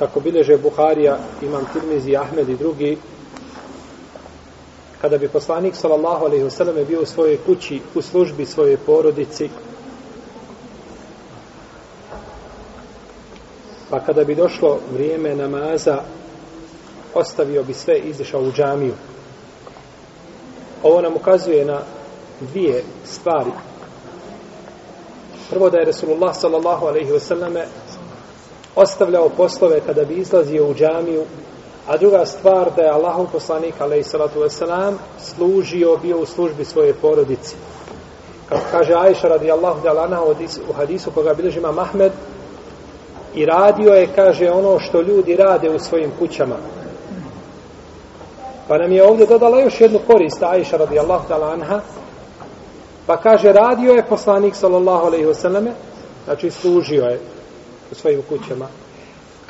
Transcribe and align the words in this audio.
kako 0.00 0.20
bileže 0.20 0.56
Buharija, 0.56 1.18
Imam 1.42 1.66
Tirmizi, 1.72 2.16
Ahmed 2.16 2.48
i 2.48 2.56
drugi, 2.56 2.98
kada 5.00 5.18
bi 5.18 5.28
poslanik 5.28 5.76
sallallahu 5.76 6.24
alejhi 6.24 6.44
ve 6.44 6.50
selleme 6.50 6.84
bio 6.84 7.02
u 7.02 7.06
svojoj 7.06 7.38
kući 7.46 7.80
u 7.94 8.02
službi 8.02 8.46
svoje 8.46 8.76
porodici 8.76 9.48
pa 13.90 14.00
kada 14.00 14.24
bi 14.24 14.34
došlo 14.34 14.78
vrijeme 14.92 15.34
namaza 15.34 16.02
ostavio 17.14 17.62
bi 17.62 17.74
sve 17.74 17.98
i 17.98 18.12
u 18.36 18.52
džamiju. 18.52 18.94
Ovo 20.82 21.00
nam 21.00 21.16
ukazuje 21.16 21.64
na 21.64 21.80
dvije 22.40 22.84
stvari. 23.04 23.50
Prvo 25.50 25.70
da 25.70 25.78
je 25.78 25.84
Resulullah 25.84 26.36
sallallahu 26.36 26.86
alejhi 26.86 27.12
ve 27.12 27.20
selleme 27.20 27.66
ostavljao 28.82 29.28
poslove 29.28 29.80
kada 29.86 30.04
bi 30.04 30.14
izlazio 30.14 30.66
u 30.66 30.74
džamiju 30.74 31.24
A 31.90 31.96
druga 31.96 32.26
stvar 32.26 32.70
da 32.76 32.82
je 32.82 32.90
Allahov 32.90 33.26
poslanik 33.32 33.74
alejhi 33.80 34.04
salatu 34.04 34.40
wasalam, 34.40 34.94
služio 35.18 35.96
bio 36.02 36.18
u 36.18 36.26
službi 36.26 36.64
svoje 36.64 36.94
porodice. 36.94 37.56
Kako 38.48 38.62
kaže 38.70 38.94
Ajša 38.94 39.28
radijallahu 39.28 39.82
ta'ala 39.82 40.04
anha 40.04 40.22
u 40.68 40.72
hadisu 40.72 41.10
koga 41.10 41.34
bilježima 41.34 41.72
Mahmed, 41.72 42.12
i 43.34 43.46
radio 43.46 43.92
je 43.92 44.08
kaže 44.14 44.50
ono 44.50 44.78
što 44.78 45.00
ljudi 45.00 45.36
rade 45.36 45.70
u 45.70 45.78
svojim 45.78 46.12
kućama. 46.18 46.56
Pa 48.68 48.78
nam 48.78 48.92
je 48.92 49.04
ovdje 49.04 49.26
dodala 49.26 49.60
još 49.60 49.80
jednu 49.80 49.98
korist 50.06 50.42
Ajša 50.42 50.76
radijallahu 50.76 51.28
ta'ala 51.28 51.52
anha 51.52 51.80
pa 53.06 53.16
kaže 53.16 53.52
radio 53.52 53.92
je 53.92 54.06
poslanik 54.08 54.54
sallallahu 54.54 55.06
alejhi 55.06 55.26
ve 55.26 55.34
selleme 55.34 55.72
znači 56.24 56.50
služio 56.50 57.04
je 57.04 57.20
u 57.92 57.94
svojim 57.94 58.22
kućama 58.28 58.68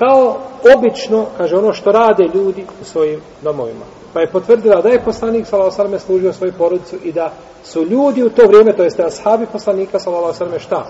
kao 0.01 0.37
obično, 0.77 1.27
kaže 1.37 1.57
ono 1.57 1.73
što 1.73 1.93
rade 1.93 2.25
ljudi 2.35 2.67
u 2.83 2.85
svojim 2.85 3.21
domovima. 3.43 3.85
Pa 4.13 4.21
je 4.21 4.31
potvrdila 4.33 4.81
da 4.81 4.89
je 4.89 5.05
poslanik 5.05 5.47
s.a.v. 5.47 5.99
služio 5.99 6.33
svoju 6.33 6.53
porodicu 6.59 6.97
i 7.05 7.13
da 7.13 7.33
su 7.65 7.85
ljudi 7.85 8.23
u 8.23 8.31
to 8.31 8.47
vrijeme, 8.47 8.77
to 8.77 8.83
jeste 8.83 9.05
ashabi 9.05 9.47
poslanika 9.53 9.99
s.a.v. 9.99 10.59
šta? 10.59 10.87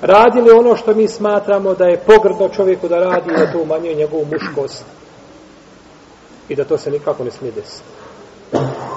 Radili 0.00 0.50
ono 0.50 0.76
što 0.76 0.94
mi 0.94 1.08
smatramo 1.08 1.74
da 1.74 1.84
je 1.84 2.00
pogrdno 2.06 2.48
čovjeku 2.48 2.88
da 2.88 2.98
radi 2.98 3.30
i 3.30 3.38
da 3.38 3.52
to 3.52 3.62
umanjuje 3.62 3.94
njegovu 3.94 4.24
muškost. 4.24 4.84
I 6.48 6.54
da 6.56 6.64
to 6.64 6.78
se 6.78 6.90
nikako 6.90 7.24
ne 7.24 7.30
smije 7.30 7.52
desiti. 7.52 8.01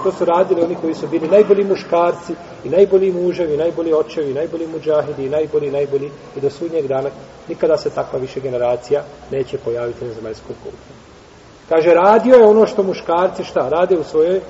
To 0.05 0.11
su 0.11 0.25
radili 0.25 0.61
oni 0.61 0.75
koji 0.81 0.93
su 0.93 1.07
bili 1.07 1.27
najbolji 1.27 1.63
muškarci 1.63 2.33
i 2.63 2.69
najbolji 2.69 3.11
muževi, 3.11 3.53
i 3.53 3.57
najbolji 3.57 3.93
očevi, 3.93 4.31
i 4.31 4.33
najbolji 4.33 4.67
muđahidi, 4.67 5.25
i 5.25 5.29
najbolji, 5.29 5.71
najbolji 5.71 6.09
i 6.35 6.41
do 6.41 6.49
sudnjeg 6.49 6.87
dana 6.87 7.09
nikada 7.49 7.77
se 7.77 7.89
takva 7.89 8.19
više 8.19 8.39
generacija 8.39 9.03
neće 9.31 9.57
pojaviti 9.57 10.05
na 10.05 10.13
zemaljskom 10.13 10.55
kutu. 10.63 10.77
Kaže, 11.69 11.93
radio 11.93 12.35
je 12.35 12.47
ono 12.47 12.65
što 12.65 12.83
muškarci 12.83 13.43
šta, 13.43 13.69
rade 13.69 13.97
u 13.97 14.03
svojoj 14.03 14.41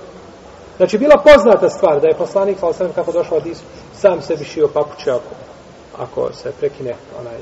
Znači, 0.78 0.98
bila 0.98 1.18
poznata 1.24 1.70
stvar 1.70 2.02
da 2.02 2.08
je 2.08 2.18
poslanik, 2.18 2.58
sa 2.60 2.74
sam 2.74 2.94
kako 2.96 3.12
došao 3.12 3.38
od 3.38 3.46
Isu, 3.46 3.64
sam 3.94 4.22
sebi 4.22 4.44
šio 4.44 4.68
papuće 4.68 5.12
ako, 5.12 5.36
ako 5.98 6.34
se 6.34 6.52
prekine 6.60 6.96
onaj 7.20 7.38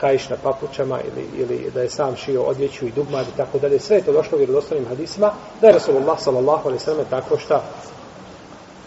kajiš 0.00 0.28
na 0.28 0.36
papučama 0.42 1.00
ili, 1.00 1.28
ili 1.36 1.70
da 1.74 1.82
je 1.82 1.90
sam 1.90 2.16
šio 2.16 2.42
odjeću 2.42 2.86
i 2.86 2.90
dugmad 2.90 3.26
i 3.28 3.36
tako 3.36 3.58
dalje. 3.58 3.78
Sve 3.78 3.96
je 3.96 4.02
to 4.02 4.12
došlo 4.12 4.36
u 4.36 4.38
vjerodostavnim 4.38 4.88
hadisima 4.88 5.32
da 5.60 5.66
je 5.66 5.72
Rasulullah 5.72 6.20
sallallahu 6.20 6.68
alaihi 6.68 6.84
sallam 6.84 7.06
tako 7.10 7.38
šta 7.38 7.62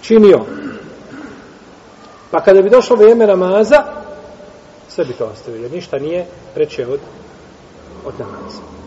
činio. 0.01 0.39
Pa 2.31 2.43
kada 2.43 2.61
bi 2.61 2.69
došlo 2.69 2.95
vrijeme 2.95 3.27
namaza, 3.27 3.83
sve 4.89 5.05
bi 5.05 5.13
to 5.13 5.25
ostavio, 5.25 5.61
jer 5.61 5.71
ništa 5.71 5.97
nije 5.97 6.25
preče 6.53 6.87
od, 6.87 6.99
od 8.05 8.13
namaza. 8.19 8.80